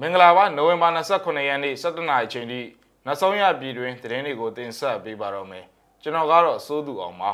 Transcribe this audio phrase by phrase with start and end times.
[0.00, 2.60] မင်္ဂလာပါနိုဝင်ဘာ29ရက်နေ့17နာရီချိန်ထိ
[3.06, 5.64] နောက်ဆုံးရပြည်တွင်သတင်းတွေကိုတင်ဆက်ပေးပါတော့မယ်
[6.02, 7.32] ကျွန်တော်ကတော့စိုးသူအောင်ပါ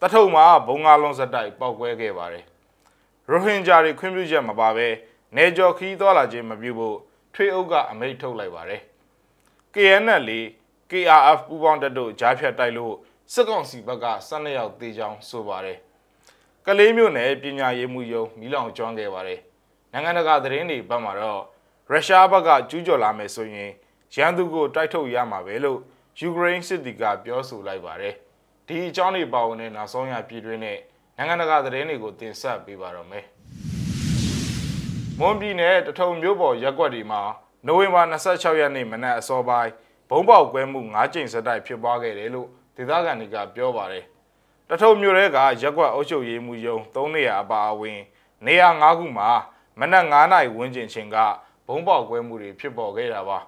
[0.00, 2.44] တထုံမှာဘုံငါလုံးစက်တိုက်ပောက်ကွဲခဲ့ပါတယ်
[3.28, 4.88] ရိုဟင်ဂျာတွေခွင့်ပြုချက်မပါဘဲ
[5.36, 6.96] နေကြော်ခီးသွားလာခြင်းမပြုဖို့
[7.34, 8.80] ထွေအုပ်ကအမိန့်ထုတ်လိုက်ပါတယ်
[9.74, 10.28] KNL
[10.90, 12.94] KRF ပူးပေါင်းတပ်တို့ကြားဖြတ်တိုက်လို့
[13.32, 15.78] စစ်ကောင်စီဘက်က12ရောက်တေချောင်းဆိုပါတယ်
[16.66, 19.40] ကလေးမျိုးနယ်ပညာရေးမှုယုံမီးလောင်ကျွမ်းခဲ့ပါတယ်
[19.92, 21.42] နိုင်ငံတကာသတင်းတွေဘက်မှာတော့
[21.90, 23.70] ရုရှားဘက်ကကျူးကျော်လာမယ်ဆိုရင်
[24.14, 25.78] ရန်သူကိုတိုက်ထုတ်ရမှာပဲလို့
[26.18, 28.14] ယူကရိန်းစစ်တီကပြောဆိုလိုက်ပါတယ်
[28.66, 30.78] ဒီအကြောင်းတွေပါဝင်တဲ့နောက်ဆုံးရပြည်တွင်းနဲ့
[31.16, 33.24] နိုင်ငံတကာသတင်းတွေကိုတင်ဆက်ပေးပါတော့မယ်
[35.18, 37.22] မွန်ပြည်နယ်တထုံမြို့ပေါ်ရက်ကွက်ဒီမှာ
[37.66, 39.72] နိုဝင်ဘာ26ရက်နေ့မနက်အစောပိုင်း
[40.10, 44.04] ဘုံပေါက်ကွဲမှု၅ကြိမ်စတိုက်ဖြစ်ပွားခဲ့တယ်လို့ဒေသခံတွေကပြောပါတယ်
[44.68, 47.98] တထုံမြို့ရဲကရက်ကွက်အုပ်ချုပ်ရေးမှူးယုံ၃နေရာအပါအဝင်
[48.46, 49.30] နေရာ၅ခုမှာ
[49.80, 51.18] မနက်9နာရီဝန်းကျင်ချိန်က
[51.68, 53.38] ဘုံပေါက်ကွဲမှုတွေဖြစ်ပေါ်ခဲ့တာပါ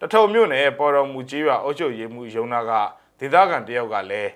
[0.00, 2.72] တထုံမြို့နယ်ပေါ်တော်မူကြီးရွာအုပ်ချုပ်ရေးမှူးယုံနာက
[3.18, 4.30] ဒေသခံတယောက်ကလည်း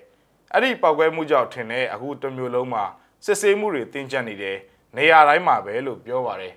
[0.53, 2.83] အဲ့ဒီပောက်ကွဲမှုကြောင့်ထင်တဲ့အခုတစ်မျိုးလုံးမှာ
[3.25, 4.57] စစ်ဆေးမှုတွေတင်းကျပ်နေတယ်
[4.95, 6.53] နေရာတိုင်းမှာပဲလို့ပြောပါတယ်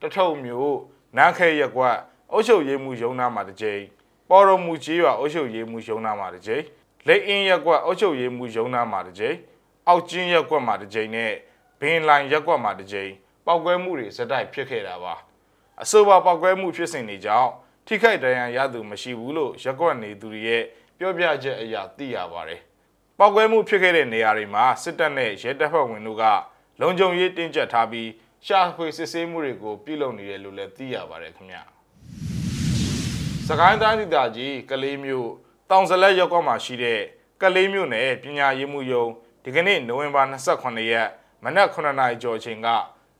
[0.00, 0.74] တထုံမြို့
[1.16, 1.96] နန်းခဲရက်ကွက်
[2.32, 3.82] အုပ်ချုပ်ရေးမှူးယုံနာမှာတစ်ကြိမ်
[4.30, 6.62] ပေါ်တော်မူကြီးရွာအုပ်ချုပ်ရေးမှူးယုံနာမှာတစ်ကြိမ်
[7.06, 9.36] လက်အင်းရက်ကွက်အုပ်ချုပ်ရေးမှူးယုံနာမှာတစ်ကြိမ်
[9.88, 11.32] အောက်ကျင်းရက်ကွက်မှာတစ်ကြိမ်နဲ့
[11.80, 13.10] ဘင်းလိုင်ရက်ကွက်မှာတစ်ကြိမ်
[13.46, 15.14] ပောက်ကွဲမှုတွေစတိုက်ဖြစ်ခဲ့တာပါ
[15.82, 17.50] အဆိုပါပောက်ကွဲမှုဖြစ်စဉ်တွေကြောင့်
[17.86, 20.62] ထိခိုက်ဒဏ်ရာရသူမရှိဘူးလို့ရက်ကွက်နေသူတွေရဲ့
[20.98, 22.60] ပြောပြချက်အရသိရပါတယ်
[23.18, 26.24] ပောက်ကွဲမှုဖြစ်ခဲ့တဲ့နေရာတွေမှာစစ်တပ်နဲ့ရဲတပ်ဖွဲ့ဝင်တို့က
[26.80, 28.08] လုံခြုံရေးတင်းကျပ်ထားပြီး
[28.46, 31.62] ရှာဖွေစစ်ဆေးမှုတွေကိုပြုလုပ်နေတယ်လို့လည်းသိရပါတယ်ခင်ဗျာ
[33.48, 35.30] စကိုင်းတိုင်းဒေသကြီးကလေးမျိုး
[35.70, 37.00] တောင်စလက်ရက်ကွက်မှာရှိတဲ့
[37.42, 39.04] ကလေးမျိုးနယ်ပညာရေးမှုယုံ
[39.44, 41.08] ဒီကနေ့နိုဝင်ဘာ28ရက်
[41.44, 42.68] မနက်9နာရီကျော်ချိန်က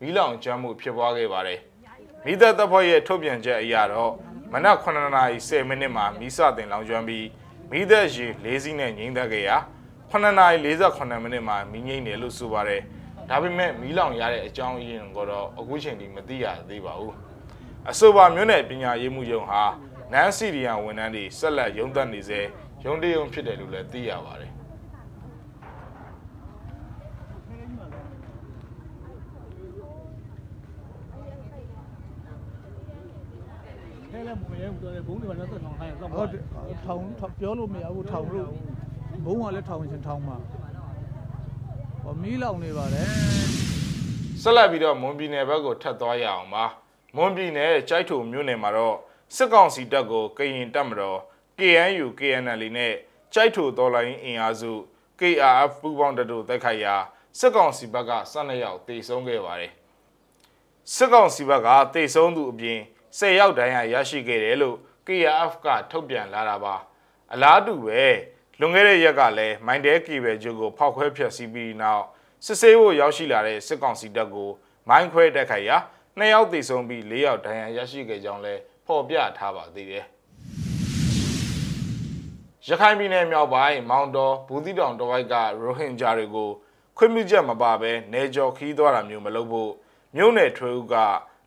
[0.00, 1.60] မီးလောင်ကျွမ်းမှုဖြစ်ပွားခဲ့ပါတယ်။
[2.24, 4.12] မိသက်တပ်ဖွဲ့ရဲ့ထုတ်ပြန်ချက်အရတော့
[4.52, 7.26] မနက်9နာရီ10မိနစ်မှာမီးစတင်လောင်ကျွမ်းပြီး
[7.70, 9.56] မိသက်ရေ၄စီးနဲ့ငိမ့်သက်ခဲ့ရာ
[10.10, 10.58] 9နာရီ
[10.90, 12.82] 48မိနစ်မှာမီးငိမ့်တယ်လို့ဆိုပါတယ်။
[13.28, 17.14] ဒါပေမဲ့မီးလောင်ရတဲ့အကြောင်းအရင်းကတော့အခုချိန်ထိမသိရသေးပါဘူး။
[17.90, 19.62] အဆိုပါမြို့နယ်ပညာရေးမှုယုံဟာ
[20.12, 22.40] နန်းစီရီယံဝန်ထမ်းတွေဆက်လက်ရုံးသက်နေစေ
[22.84, 24.52] ရုံးတရုံဖြစ်တယ်လို့လည်းသိရပါတယ်
[34.62, 36.42] ထဲ လည်းမရဲဘူးတော်တယ်ဘုံတွေကတော့ထောင်ခိုင်းတော့ဟုတ်တယ်
[36.86, 38.48] ထောင်ထောင်ပြောလို့မရဘူးထောင်လို့
[39.24, 40.36] ဘုံကလည်းထောင်ချင်ထောင်မှာ
[42.02, 43.06] ဟောမီးလောင်နေပါတယ်
[44.42, 46.64] ဆက်လက်ပြီးတော့မွန်ပြည်နယ်ဘက်ကိုထပ်သွားရအောင်ပါ
[47.16, 48.96] မွန်ပြည်နယ်ကြိုက်ထုမြို့နယ်မှာတော့
[49.36, 51.18] စစ်ကောင်စီတပ်ကိုကရင်တပ်မတော်
[51.58, 52.94] KNU KNL နဲ့
[53.34, 54.72] ကြိုက်ထုတော်လိုင်းအင်အားစု
[55.20, 56.96] KRF ပူးပေါင်းတပ်တို့တိုက်ခိုက်ရာ
[57.38, 59.72] စစ်ကောင်စီဘက်က12ယောက်တေဆုံးခဲ့ပါတယ်
[60.94, 62.80] စစ်ကောင်စီဘက်ကတေဆုံးသူအပြင်
[63.18, 66.74] 10ယောက်ဒဏ်ရာရရှိခဲ့တယ်လို့ KRF ကထုတ်ပြန်လာတာပါ
[67.32, 68.04] အလားတူပဲ
[68.60, 72.04] လွန်ခဲ့တဲ့ရက်ကလည်းမိုင်းတဲကီဘယ်ဂျိုကိုဖောက်ခွဲဖျက်ဆီးပြီးနောက်
[72.44, 74.50] စစ်ဆေးဖို့ရောက်ရှိလာတဲ့စစ်ကောင်စီတပ်ကို
[74.88, 75.76] မိုင်းခွဲတက်ခိုက်ရာ
[76.18, 80.04] 2ယောက်သေဆုံးပြီး4ယောက်ဒဏ်ရာရရှိခဲ့ကြောင်းလည်းဖော်ပြထားပါသေးတယ်။
[82.68, 86.50] ရခိုင်ပြည်နယ်မြောက်ပိုင်းမောင်တော်ဘူးတိတောင်တဝိုက်ကရိုဟင်ဂျာတွေကို
[86.96, 89.72] ခွင့်ပြုချက်မပါဘဲနေကြော်ခီးသွားတာမျိုးမလုပ်ဖို့
[90.16, 90.94] မြို့နယ်ထွေဦးက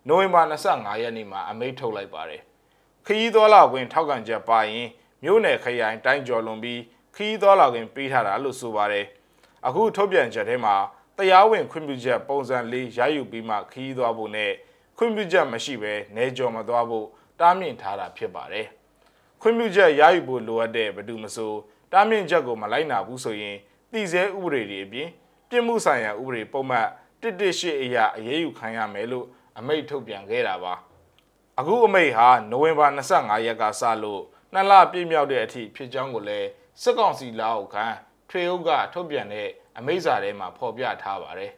[0.08, 2.42] နိုဝင်ဘာ25ရက်နေ့မှာအမိန့်ထုတ်လိုက်ပါတယ်။
[3.06, 4.88] ခရီးသွားလာခွင့်ထောက်ခံချက်ပါရင်
[5.24, 6.82] မြို့နယ်ခရိုင်တိုင်းကျော်လွန်ပြီး
[7.16, 9.06] ခရီးသွားလာခွင့်ပေးထားတာလို့ဆိုပါတယ်။
[9.68, 10.76] အခုထုတ်ပြန်ချက်ထဲမှာ
[11.18, 14.52] တရားဝင်ခွင့်ပြုချက်ပုံစံလေးရယူပြီးမှခရီးသွားဖို့နဲ့
[14.98, 17.08] ခွင့်ပြုချက်မရှိဘဲနေကျော်မသွားဖို့
[17.40, 18.68] တားမြစ်ထားတာဖြစ်ပါတယ်။
[19.42, 21.54] ခွင့်ပြုချက်ရယူဖို့လိုအပ်တဲ့ဘယ်သူမဆို
[21.92, 23.58] တားမြစ်ချက်ကိုမလိုက်နာဘူးဆိုရင်
[23.92, 25.10] တည်ဆဲဥပဒေတွေအပြင်
[25.50, 26.88] ပြစ်မှုဆိုင်ရာဥပဒေပုံမှန်
[27.22, 29.26] 118အရာအရေးယူခံရမယ်လို့
[29.58, 30.74] အမိန့်ထုတ်ပြန်ခဲ့တာပါ။
[31.60, 34.22] အခုအမိတ်ဟာနိုဝင်ဘာ25ရက်ကစလို့
[34.54, 36.48] နှစ်လပြည့်မြောက်တဲ့အထိဖြစ်ကြောင်းကိုလည်း
[36.82, 37.86] စစ်ကောင်စီလက်အောက်ခံ
[38.30, 41.52] ထွေအုပ်ကထုတ်ပြန်တဲ့အမိန့်စာထဲမှာဖော်ပြထားပါတယ်။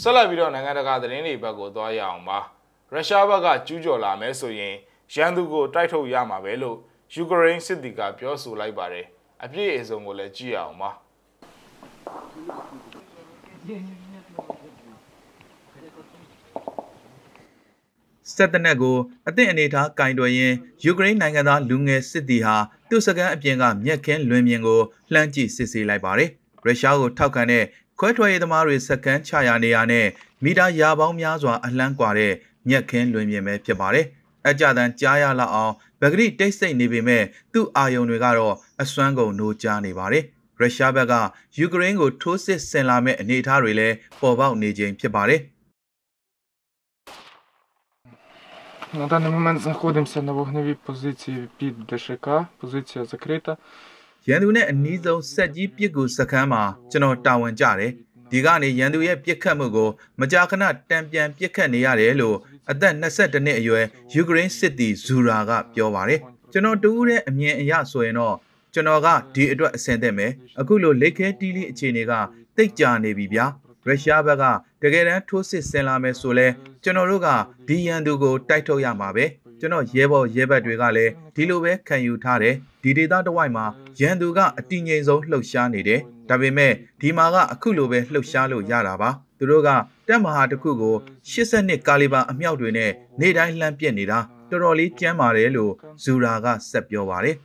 [0.00, 2.38] ဆက်လက်ပြီးတော့နိုင်ငံတကာသတင်းတွေဘက်ကိုသွားရအောင်ပါ။
[2.92, 4.74] ရုရှားဘက်ကကျူးကျော်လာမယ်ဆိုရင်
[5.14, 6.78] ရန်သူကိုတိုက်ထုတ်ရမှာပဲလို့
[7.14, 9.06] ယူကရိန်းစစ်တီကပြောဆိုလိုက်ပါတယ်။
[9.44, 10.90] အပြည့်အစုံကိုလည်းကြည့်ရအောင်ပါ။
[18.40, 18.96] စစ်တပ်နက်ကို
[19.28, 22.56] အသင့်အနေထားကင်တွယ်ရင်းယူကရိန်းနိုင်ငံသားလူငယ်စစ်သည်ဟာ
[22.88, 24.80] သူ့စကန်အပြင်ကမြက်ခင်းလွင်ပြင်ကို
[25.12, 26.30] လှမ်းကြည့်စစ်ဆေးလိုက်ပါတယ်။
[26.64, 27.64] ရုရှားကိုထောက်ခံတဲ့
[27.98, 30.06] ခွဲထွက်ရေးသမားတွေစကန်ချရာနေရာနဲ့
[30.44, 32.32] မီတာရာပေါင်းများစွာအလှမ်းကွာတဲ့
[32.68, 34.06] မြက်ခင်းလွင်ပြင်ပဲဖြစ်ပါတယ်။
[34.48, 40.24] အကြတန်ကြားရလောက်အောင်ဗဂရိတိတ်ဆိတ်နေပေမဲ့သူ့အာယုံတွေကတော့အစွမ်းကုန်နိုးကြားနေပါတယ်။
[40.60, 41.14] ရုရှားဘက်က
[41.58, 45.40] ယူကရိန်းကိုထိုးစစ်ဆင်လာမဲ့အနေအထားတွေလည်းပေါ်ပေါက်နေခြင်းဖြစ်ပါတယ်။
[48.93, 52.27] На даний момент знаходимося на вогневій позиції під ДШК.
[52.59, 53.57] Позиція закрита.
[54.29, 57.91] ရန်သူနဲ့အနီးဆုံးစက်ကြီးပြစ်ကူစခန်းမှာကျွန်တော်တာဝန်ကျတယ်
[58.31, 59.89] ဒီကနေရန်သူရဲ့ပြစ်ခတ်မှုကို
[60.19, 62.37] မကြာခဏတံပြန်ပြစ်ခတ်နေရတယ်လို့
[62.71, 66.19] အသက်22နှစ်အရွယ်ယူကရိန်းစစ်သည်ဇူရာကပြောပါတယ်
[66.51, 68.35] ကျွန်တော်တူးတဲ့အမြင်အရဆိုရင်တော့
[68.73, 70.27] ကျွန်တော်ကဒီအတွက်အဆင်သင့်ပဲ
[70.59, 72.13] အခုလိုလက်ခဲတီးလေးအခြေအနေက
[72.57, 73.45] တိတ်ကြနေပြီဗျာ
[73.86, 74.44] ရုရှားဘက်က
[74.82, 76.46] တကယ်တမ်းထိုးစစ်ဆင်လာမယ်ဆိုလဲ
[76.82, 77.28] ကျွန်တော်တို့က
[77.68, 79.24] ဒီရန်သူကိုတိုက်ထုတ်ရမှာပဲ
[79.60, 83.66] ကျွန်တော်ရဲဘော်ရဲဘက်တွေကလည်းဒီလိုပဲခံယူထားတယ်ဒီဒေသတစ်ဝိုက်မှာ
[84.00, 89.68] ရန်သူကအတိငိမ်ဆုံးလှုပ်ရှားနေတယ်ဒါပေမဲ့ဒီမှာကအခုလိုပဲလှုပ်ရှားလို့ရတာပါသူတို့က
[90.08, 90.96] တက်မဟာတစ်ခုကို
[91.30, 92.90] 82ကာလီဘာအမြောက်တွေနဲ့
[93.20, 94.18] နေ့တိုင်းလှမ်းပစ်နေတာ
[94.50, 95.72] တော်တော်လေးကြမ်းပါတယ်လို့
[96.02, 97.36] ဇူရာကဆက်ပြောပါတယ်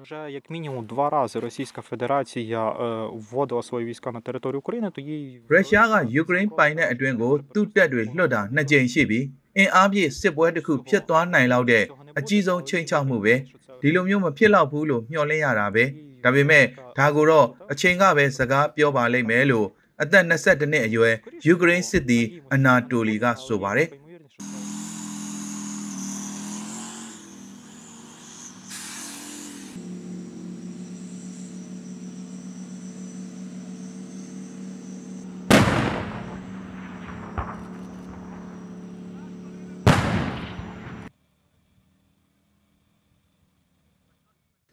[0.00, 5.00] Вже як мінімум два рази Російська Федерація е, вводила свої війська на територію України, то
[5.00, 9.24] їй ရုရှားကယူကရိန်းပိုင်တဲ့အတွင်းကိုသူ့တပ်တွေလွှတ်တာနှစ်ကြိမ်ရှိပြီး
[9.56, 11.84] အင်အားပြည့်စစ်ပွဲတစ်ခုဖြစ်သွားနိုင်လောက်တဲ့
[12.18, 13.34] အကြီးဆုံးချိန်ချောက်မှုပဲ
[13.82, 15.84] ဒီလိုမျိုးမဖြစ်တော့ဘူးလို့မျှော်လင့်ရတာပဲ
[16.24, 16.64] ဒါပေမဲ့
[16.98, 19.68] ဒါကိုတော့အချိန်ကပဲစကားပြောပါလိမ့်မယ်လို့
[20.02, 21.14] အသက်22နှစ်အရွယ်
[21.46, 22.24] ယူကရိန်းစစ်သည်
[22.54, 23.88] အနာတိုလီကဆိုပါတယ်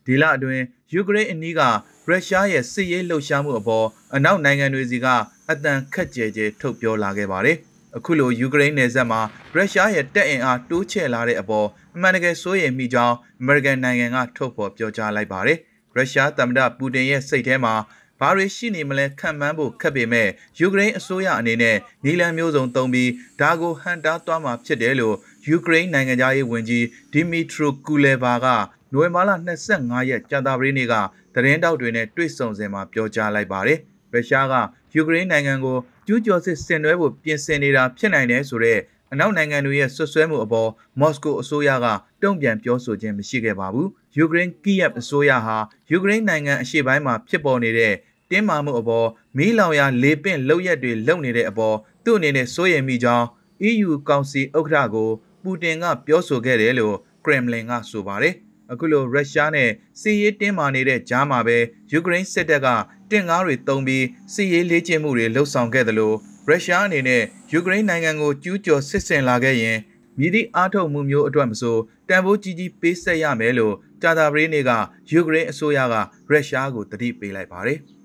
[0.08, 0.64] ဒီလအတွင်း
[0.94, 1.60] ယူကရိန်းအနီးက
[2.08, 5.06] ရုရှားရဲ့စစ်ရေးလှုပ်ရှားမှုအပေါ်အနောက်နိုင်ငံတွေစီက
[5.50, 7.56] အတန်ခက်ကြဲကြဲထုတ်ပြောလာခဲ့ပါတယ်။
[7.96, 9.20] အခုလိုယူကရိန်းနယ်စပ်မှာ
[9.55, 15.58] ရုရှားရဲ့တပ်အင်အားတိုးချဲ့လာတဲ့အပေါ်အမှန်တကယ်စိုးရိမ်မိကြောင်းအမေရိကန်နိုင်ငံကထုတ်ဖော်ပြောကြားလိုက်ပါတယ်။
[15.96, 17.75] ရုရှားသမ္မတပူတင်ရဲ့စိတ်ထဲမှာ
[18.20, 20.28] ဘာတွေရှိနေမလဲခံမှန်းဖို့ခက်ပေမဲ့
[20.61, 25.16] ယူကရိန်းအစိုးရအနေနဲ့နီလန်မျိုးစုံသုံးပြီးဒါကိုဟန်တားသွားမှာဖြစ်တယ်လို့
[25.49, 28.46] ယူကရိန်းနိုင်ငံသားရေးဝန်ကြီးဒီမီထရိုကူလေဘာက
[28.93, 29.31] နိုဝင်ဘာလ
[29.70, 30.94] 25ရက်ကြာသပတေးနေ့က
[31.35, 33.79] သတင်းတောက်တွေနဲ့တွေ့ဆုံစဉ်မှာပြောကြားလိုက်ပါတယ်။
[34.12, 34.55] ရုရှားက
[34.94, 35.76] ယူကရိန်းနိုင်ငံကို
[36.06, 38.81] ကျူးကျော်စစ်ဆင်နွှဲဖို့ပြင်ဆင်နေတာဖြစ်နိုင်တယ်ဆိုတော့
[39.12, 40.70] အနောက်နိုင်ငံတွေရဲ့ဆွဆွဲမှုအပေါ်
[41.00, 41.87] မော်စကိုအစိုးရက
[42.23, 45.56] တုံ့ပြန်ပြောဆိုခြင်းမရှိခဲ့ပါဘူး။ယူကရိန်းကီယက်အစိုးရဟာ
[45.90, 47.94] ယူကရိန်းနိုင်ငံအရှေ့ပိုင်းမှာဖြစ်ပေါ်နေတဲ့
[48.31, 53.26] တင်းမာမှုအပေါ်မီးလောင်ရာလေပင့်လောက်ရက်တွေလုပ်နေတဲ့အပေါ်သူ့အနေနဲ့စိုးရိမ်မိကြောင်း
[53.69, 55.11] EU ကောင်စီဥက္ကဋ္ဌကို
[55.43, 58.35] ပူတင်ကပြောဆိုခဲ့တယ်လို့ကရမ်လင်ကဆိုပါတယ်။
[58.72, 59.70] အခုလိုရုရှားနဲ့
[60.00, 61.58] စစ်ရေးတင်းမာနေတဲ့ကြားမှာပဲ
[61.92, 62.68] ယူကရိန်းစစ်တပ်က
[63.10, 64.04] တင့်ကားတွေတုံးပြီး
[64.34, 66.16] စစ်ရေးလေ့ကျင့်မှုတွေလှုပ်ဆောင်ခဲ့တယ်လို့
[66.48, 67.22] ရုရှားအနေနဲ့
[67.52, 69.78] ယူကရိန်းနိုင်ငံကိုကျူးကျော်စစ်ဆင်လာခဲ့ရင်
[70.18, 71.76] မြည်သည့်အားထုတ်မှုမျိုးအတွက်မဆို
[72.08, 74.70] တန်ဖိုးကြီးကြီးပေးဆက်ရမယ်လို့ကြာတာပတေးနေ့က
[75.10, 75.94] ယူကရိန်းအစိုးရက
[76.30, 77.80] ရုရှားကိုတတိပေးလိုက်ပါတယ်။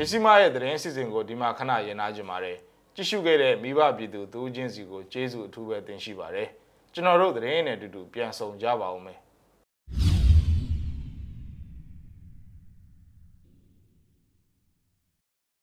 [0.00, 2.56] မြစီမရဲ့သတင်းစီစဉ်ကိုဒီမှာခဏရင်နာကြပါတယ်
[2.94, 6.48] ကြည့်ရှုခဲ့တဲ့မိဘပြည်သူသူချင်းစီကိုကျေးဇူးအထူးပဲတင်ရှိပါတယ်
[6.94, 9.18] ကျွန်တော်တို့သတင်းနဲ့အတူတူပြန်ဆောင်ကြပါဦးမယ်